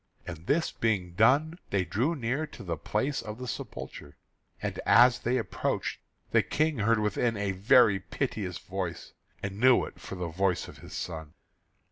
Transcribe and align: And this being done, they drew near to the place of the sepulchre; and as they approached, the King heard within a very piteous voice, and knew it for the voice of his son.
And 0.25 0.47
this 0.47 0.71
being 0.71 1.13
done, 1.13 1.59
they 1.69 1.85
drew 1.85 2.15
near 2.15 2.47
to 2.47 2.63
the 2.63 2.75
place 2.75 3.21
of 3.21 3.37
the 3.37 3.47
sepulchre; 3.47 4.17
and 4.59 4.79
as 4.83 5.19
they 5.19 5.37
approached, 5.37 5.99
the 6.31 6.41
King 6.41 6.79
heard 6.79 6.97
within 6.97 7.37
a 7.37 7.51
very 7.51 7.99
piteous 7.99 8.57
voice, 8.57 9.13
and 9.43 9.59
knew 9.59 9.85
it 9.85 9.99
for 9.99 10.15
the 10.15 10.25
voice 10.27 10.67
of 10.67 10.79
his 10.79 10.93
son. 10.93 11.35